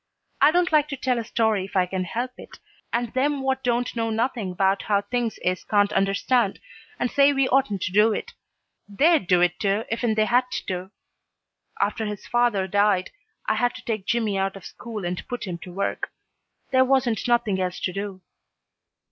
I 0.41 0.49
don't 0.49 0.71
like 0.71 0.87
to 0.87 0.97
tell 0.97 1.19
a 1.19 1.23
story 1.23 1.63
if 1.63 1.75
I 1.75 1.85
can 1.85 2.05
help 2.05 2.31
it, 2.35 2.57
and 2.91 3.13
them 3.13 3.43
what 3.43 3.63
don't 3.63 3.95
know 3.95 4.09
nothing 4.09 4.55
'bout 4.55 4.81
how 4.81 5.01
things 5.01 5.37
is 5.45 5.63
can't 5.63 5.93
understand, 5.93 6.57
and 6.99 7.11
say 7.11 7.31
we 7.31 7.47
oughtn't 7.49 7.83
to 7.83 7.91
do 7.91 8.11
it. 8.11 8.33
They'd 8.89 9.27
do 9.27 9.41
it, 9.41 9.59
too, 9.59 9.83
ifen 9.91 10.15
they 10.15 10.25
had 10.25 10.45
to. 10.65 10.89
After 11.79 12.07
his 12.07 12.25
father 12.25 12.65
died 12.67 13.11
I 13.45 13.53
had 13.53 13.75
to 13.75 13.85
take 13.85 14.07
Jimmy 14.07 14.39
out 14.39 14.55
of 14.55 14.65
school 14.65 15.05
and 15.05 15.23
put 15.27 15.45
him 15.45 15.59
to 15.59 15.71
work. 15.71 16.11
There 16.71 16.83
wasn't 16.83 17.27
nothing 17.27 17.61
else 17.61 17.79
to 17.81 17.93
do." 17.93 18.21